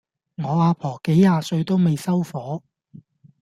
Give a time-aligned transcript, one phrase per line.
[0.37, 2.63] 我阿婆幾廿歲都未收火